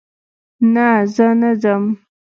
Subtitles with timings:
[0.73, 1.83] نه، زه نه ځم